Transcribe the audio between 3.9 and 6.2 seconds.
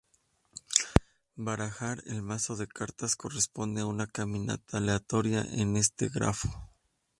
caminata aleatoria en este